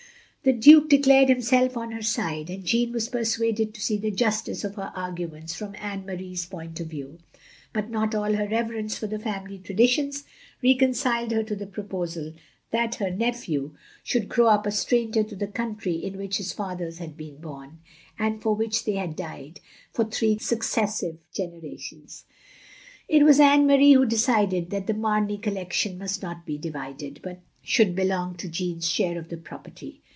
[0.43, 4.63] The Duke defclared himself on her side, and Jeanneji was persuaded to see the justice
[4.63, 7.19] of her arguments from Anne Marie's point of view;
[7.73, 10.23] but not all her reverence for the family traditions
[10.63, 12.33] reconciled her to the proposal
[12.71, 15.93] that her nephew 374 THE LONELY LADY should grow up a stranger to the country
[16.03, 17.79] in which his fathers had been bom,
[18.17, 19.59] and for which they had died,
[19.91, 22.25] for three successive generations.
[23.07, 27.41] It was Anne Marie who decided that the Mamey collection mtist not be divided, but
[27.61, 30.01] should belong to Jeanne's share of the property.